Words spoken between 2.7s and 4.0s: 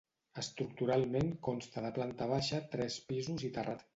tres pisos i terrat.